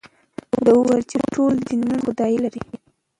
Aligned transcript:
ده 0.63 0.71
وویل 0.75 1.03
چې 1.11 1.17
ټول 1.33 1.53
دینونه 1.67 1.95
خدای 2.05 2.35
لري. 2.43 2.61